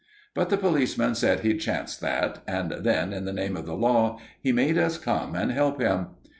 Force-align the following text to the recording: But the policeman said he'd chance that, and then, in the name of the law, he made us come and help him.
But 0.33 0.49
the 0.49 0.57
policeman 0.57 1.13
said 1.13 1.41
he'd 1.41 1.59
chance 1.59 1.95
that, 1.95 2.39
and 2.47 2.71
then, 2.71 3.13
in 3.13 3.25
the 3.25 3.31
name 3.33 3.55
of 3.55 3.67
the 3.67 3.75
law, 3.75 4.17
he 4.41 4.51
made 4.51 4.75
us 4.79 4.97
come 4.97 5.35
and 5.35 5.51
help 5.51 5.79
him. 5.79 6.07